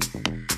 Mm-hmm. 0.00 0.49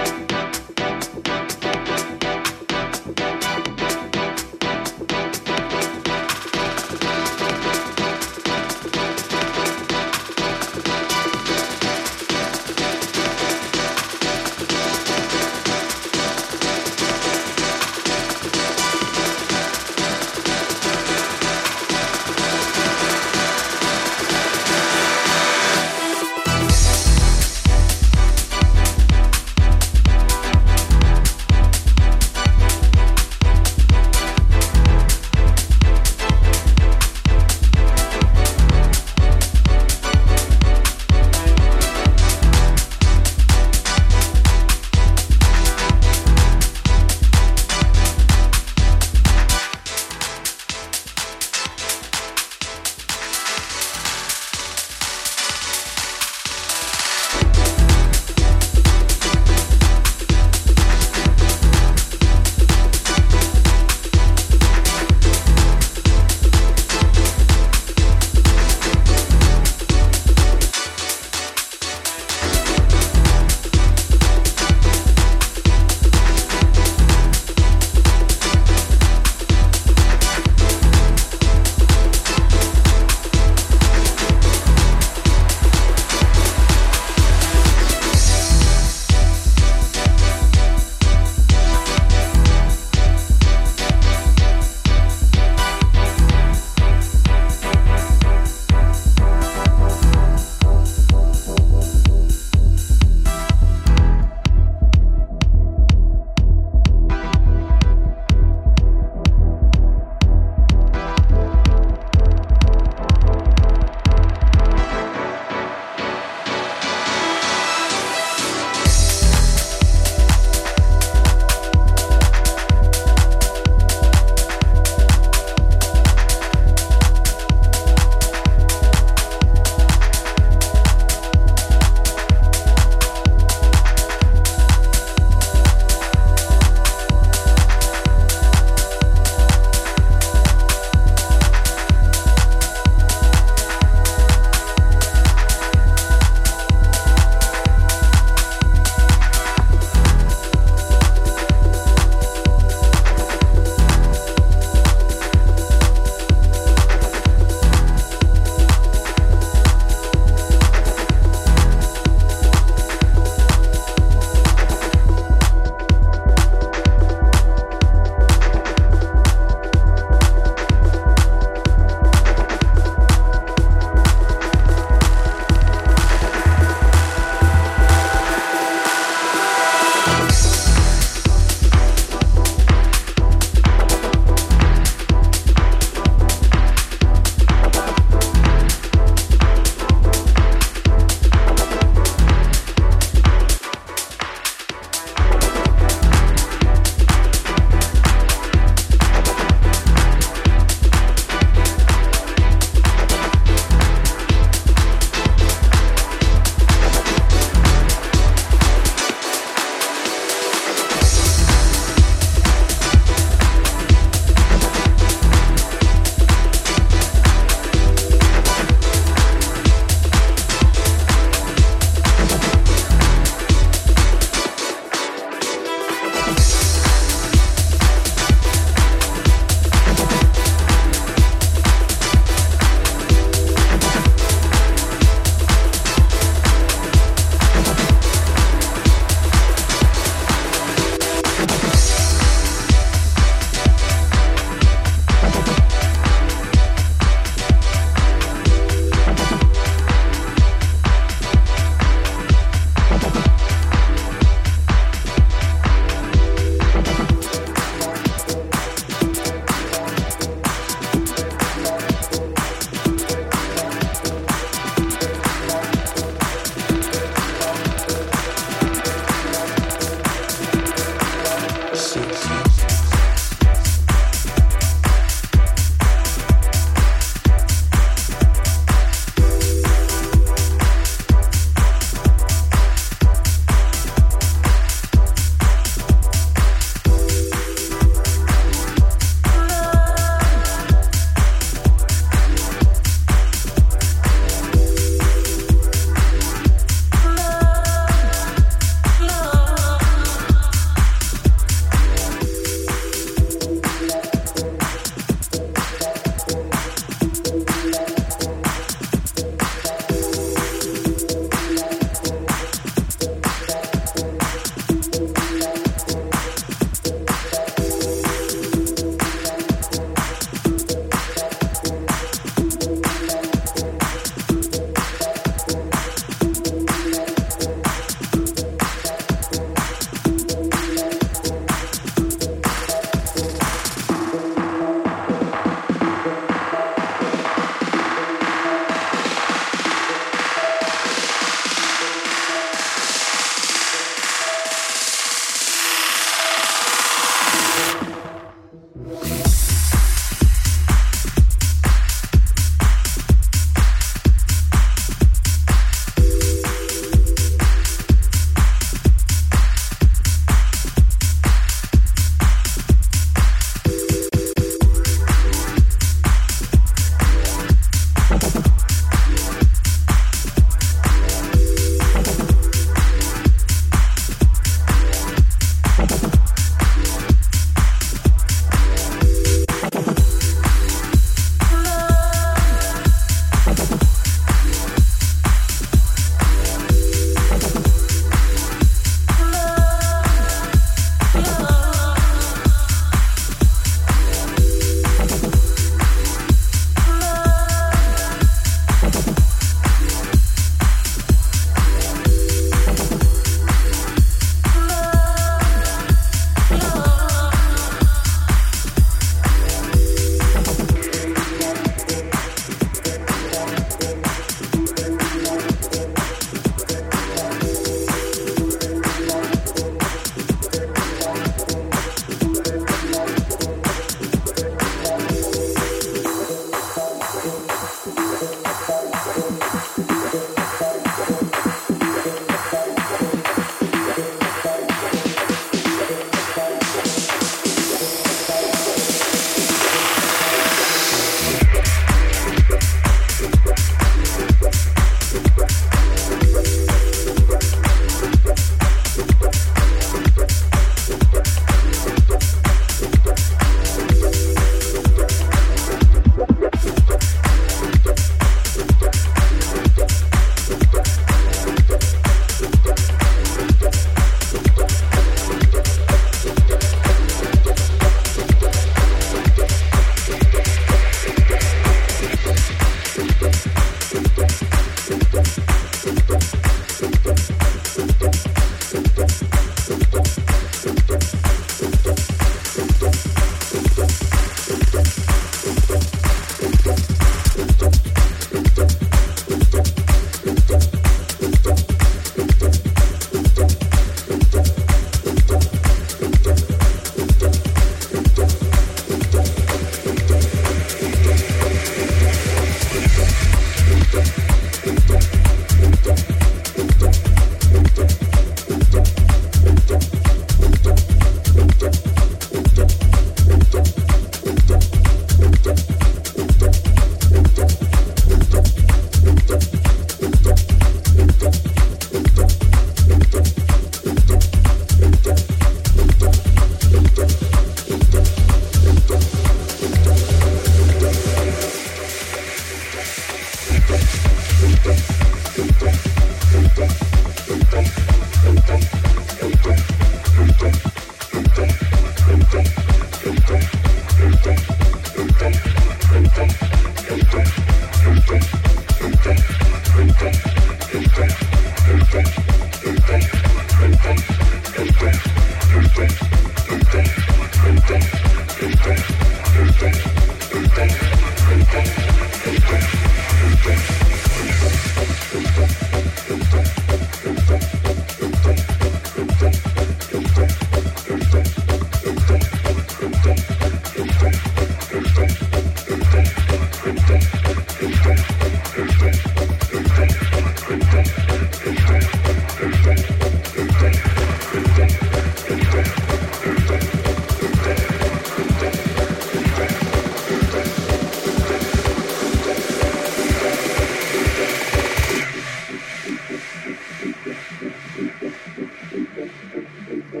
My 599.92 600.00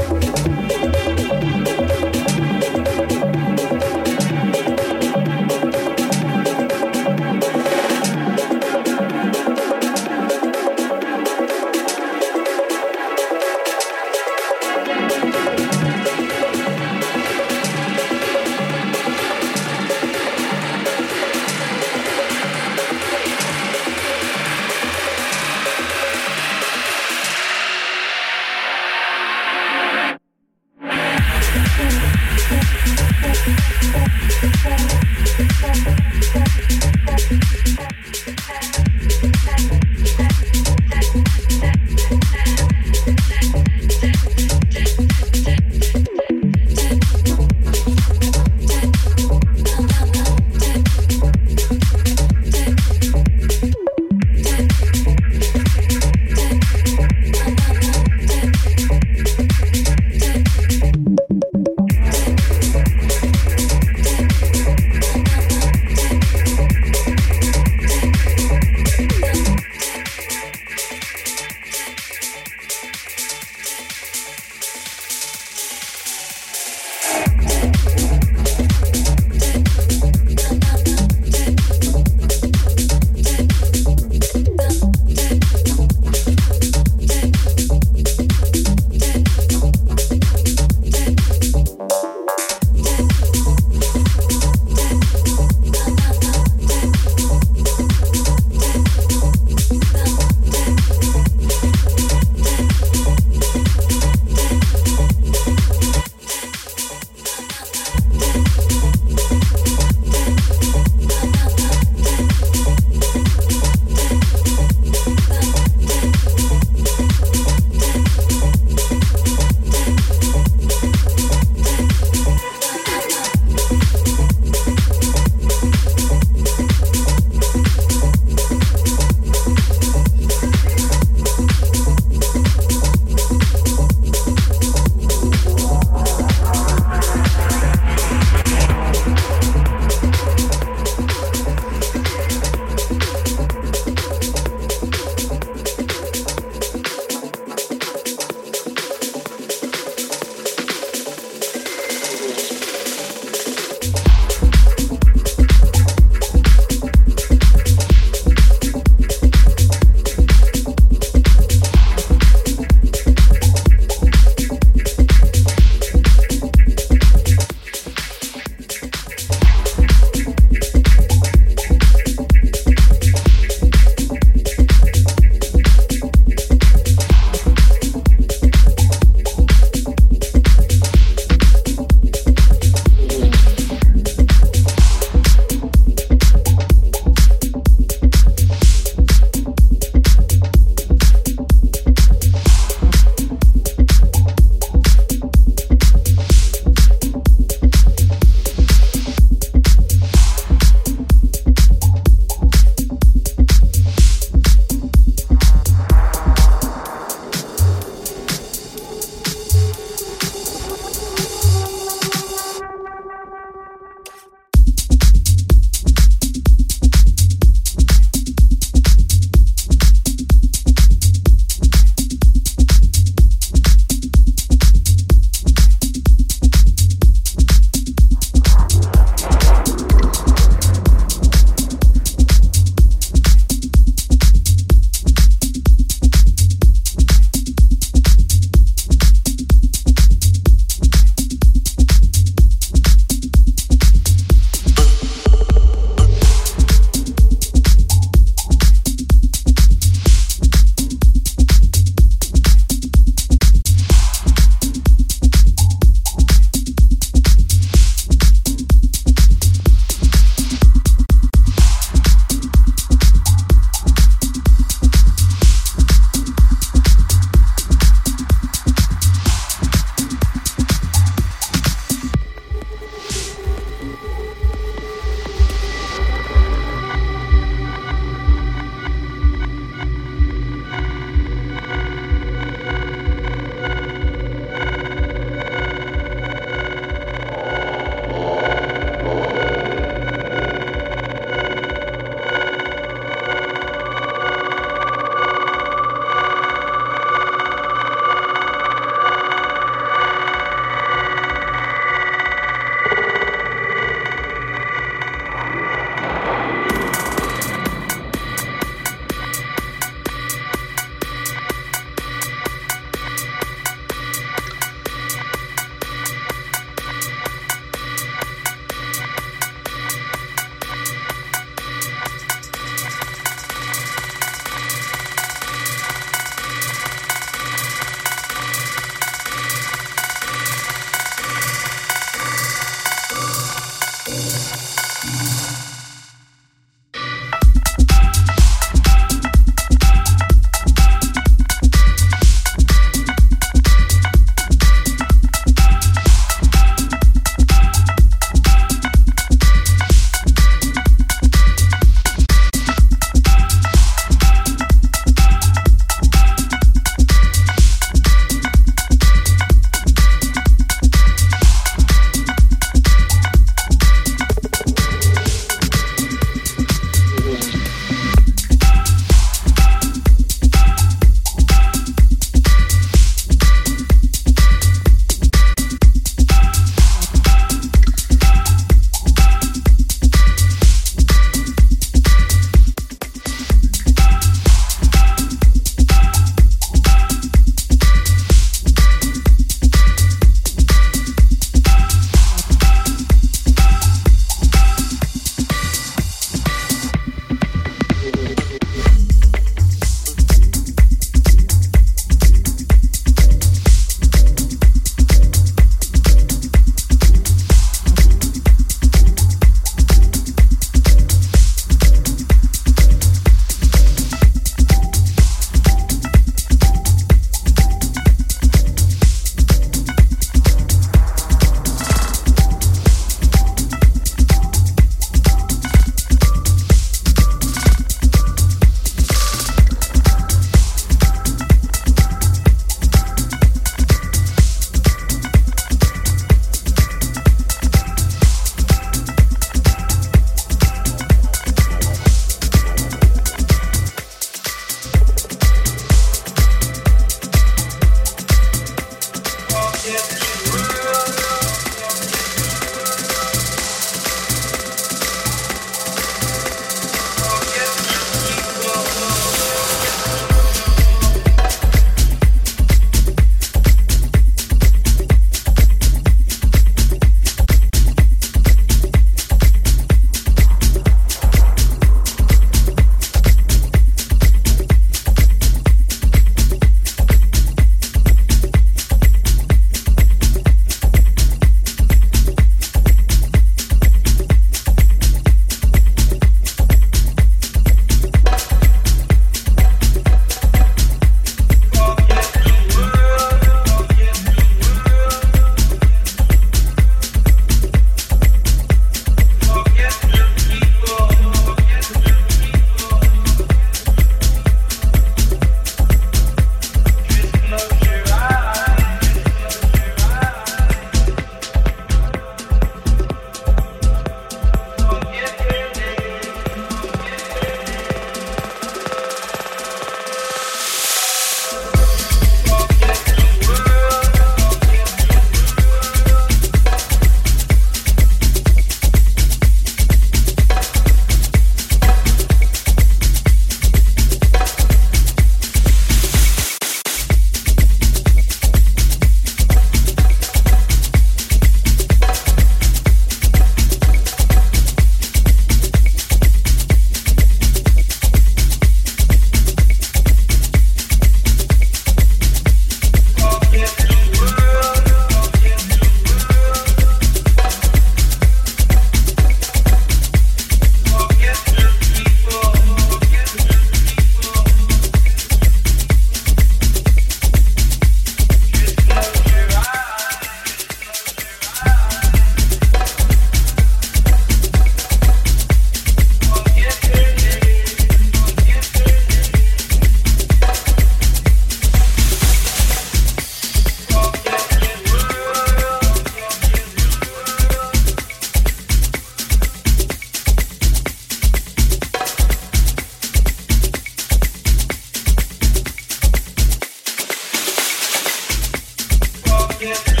Hey. 599.61 600.00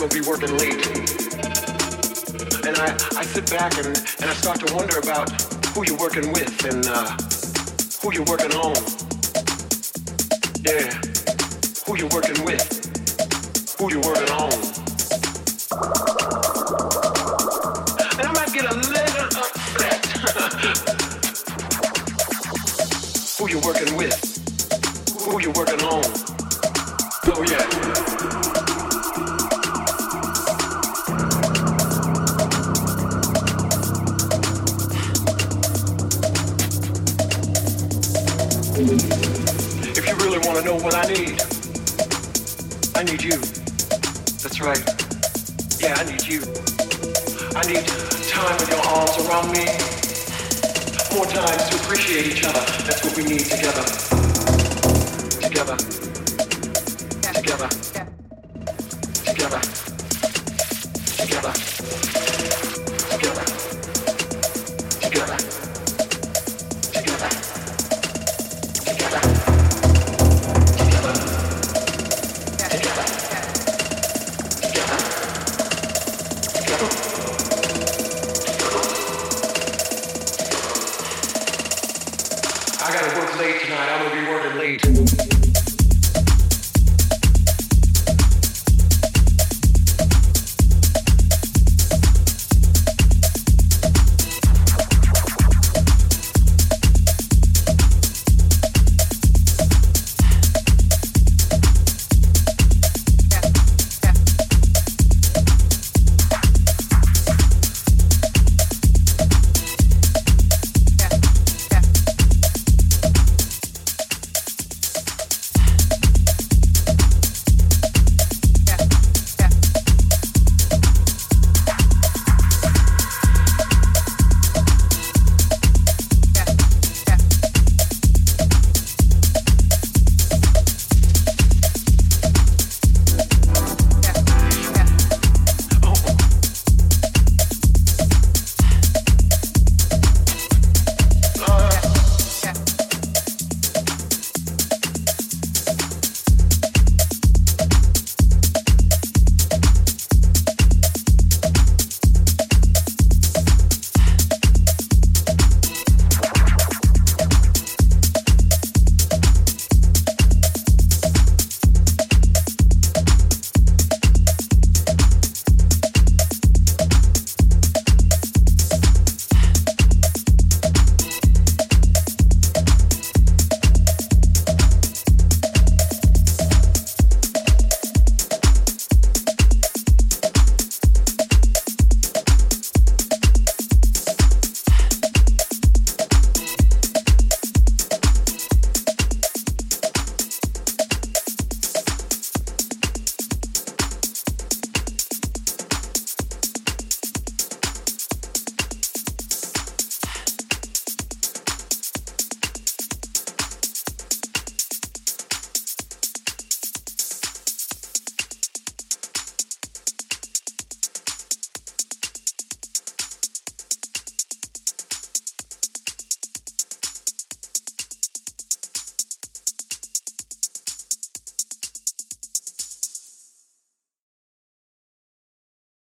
I'm 0.00 0.08
gonna 0.08 0.22
be 0.22 0.28
working 0.28 0.56
late. 0.58 0.86
And 2.64 2.76
I, 2.78 2.96
I 3.16 3.24
sit 3.24 3.50
back 3.50 3.76
and, 3.78 3.86
and 3.86 4.30
I 4.30 4.34
start 4.34 4.64
to 4.64 4.72
wonder 4.72 5.00
about 5.00 5.28
who 5.74 5.84
you're 5.84 5.98
working 5.98 6.30
with 6.32 6.64
and 6.64 6.86
uh, 6.86 7.16
who 8.00 8.14
you're 8.14 8.24
working 8.24 8.52
on. 8.52 8.97